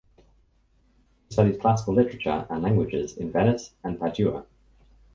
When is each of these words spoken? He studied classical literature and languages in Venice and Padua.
He 0.17 1.31
studied 1.35 1.61
classical 1.61 1.93
literature 1.93 2.47
and 2.49 2.63
languages 2.63 3.15
in 3.17 3.31
Venice 3.31 3.75
and 3.83 3.99
Padua. 3.99 4.47